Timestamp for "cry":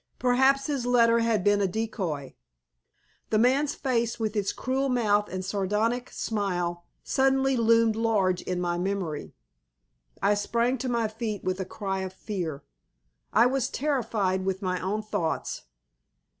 11.65-11.99